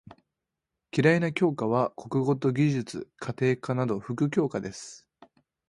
[0.91, 5.07] 嫌いな教科は国語と技術・家庭科など副教科です。